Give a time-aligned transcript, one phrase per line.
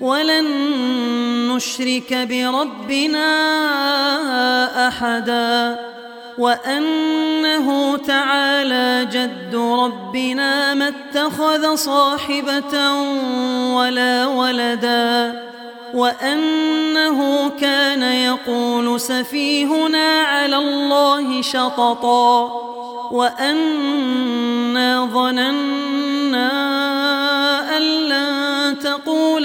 [0.00, 0.46] ولن
[1.48, 3.28] نشرك بربنا
[4.88, 5.78] أحدا
[6.38, 12.92] وأنه تعالى جد ربنا ما اتخذ صاحبة
[13.74, 15.42] ولا ولدا
[15.94, 22.50] وأنه كان يقول سفيهنا على الله شططا
[23.12, 25.79] وأنا ظننا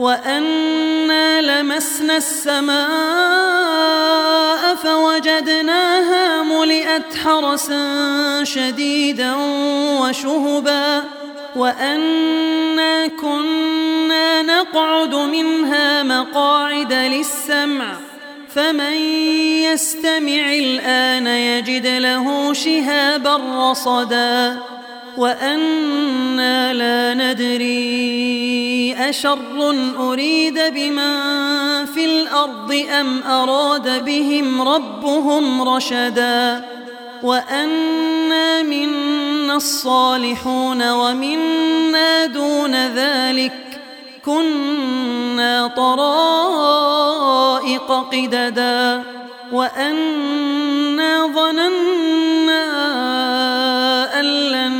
[0.00, 2.80] وأنا لمسنا السماء
[4.74, 9.34] فوجدناها ملئت حرسا شديدا
[10.00, 11.04] وشهبا
[11.56, 17.96] وأنا كنا نقعد منها مقاعد للسمع
[18.54, 18.94] فمن
[19.68, 23.36] يستمع الآن يجد له شهابا
[23.70, 24.58] رصدا
[25.16, 28.69] وأنا لا ندري
[29.00, 29.38] أشر
[29.98, 31.16] أريد بمن
[31.86, 36.64] في الأرض أم أراد بهم ربهم رشدا
[37.22, 43.80] وأنا منا الصالحون ومنا دون ذلك
[44.24, 47.10] كنا طرائق
[48.12, 49.02] قددا
[49.52, 52.60] وأنا ظننا
[54.20, 54.72] أن لن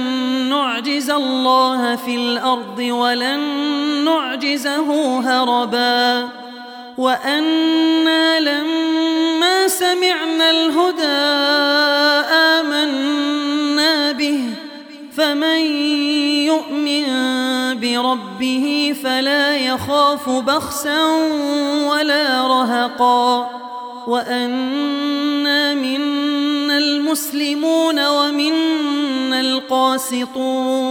[0.50, 3.69] نعجز الله في الأرض ولن
[4.10, 6.28] نعجزه هربا
[6.98, 11.04] وأنا لما سمعنا الهدى
[12.58, 14.40] آمنا به
[15.16, 15.60] فمن
[16.46, 17.06] يؤمن
[17.80, 21.04] بربه فلا يخاف بخسا
[21.90, 23.50] ولا رهقا
[24.06, 30.90] وأنا منا المسلمون ومنا القاسطون.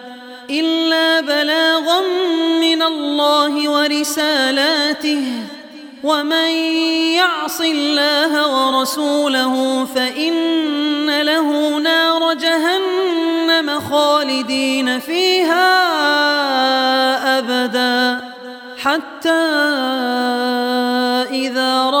[0.51, 2.01] إلا بلاغا
[2.61, 5.23] من الله ورسالاته.
[6.03, 6.49] ومن
[7.15, 15.69] يعص الله ورسوله فإن له نار جهنم خالدين فيها
[17.37, 18.31] أبداً.
[18.83, 19.29] حتى
[21.31, 22.00] إذا يوعدون